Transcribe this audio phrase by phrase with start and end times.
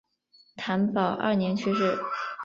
[0.55, 1.95] 康保二年去世。